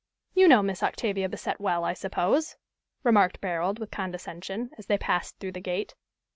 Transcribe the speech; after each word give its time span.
"You 0.33 0.47
know 0.47 0.63
Miss 0.63 0.81
Octavia 0.81 1.29
Bassett 1.29 1.61
well, 1.61 1.83
I 1.83 1.93
suppose," 1.93 2.55
remarked 3.03 3.39
Barold, 3.39 3.77
with 3.77 3.91
condescension, 3.91 4.71
as 4.79 4.87
they 4.87 4.97
passed 4.97 5.37
through 5.37 5.51
the 5.51 5.61
gate. 5.61 5.93